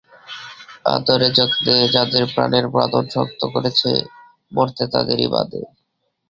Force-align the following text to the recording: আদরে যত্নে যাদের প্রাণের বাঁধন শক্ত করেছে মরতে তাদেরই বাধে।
আদরে 0.87 1.27
যত্নে 1.37 1.75
যাদের 1.95 2.23
প্রাণের 2.33 2.65
বাঁধন 2.75 3.03
শক্ত 3.15 3.41
করেছে 3.53 3.89
মরতে 4.51 4.83
তাদেরই 4.93 5.27
বাধে। 5.33 5.61